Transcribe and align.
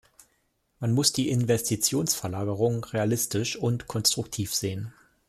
Man 0.79 0.93
muss 0.93 1.13
die 1.13 1.29
Investitionsverlagerung 1.29 2.83
realistisch 2.85 3.55
und 3.55 3.85
konstruktiv 3.85 4.51
sehen. 4.51 4.91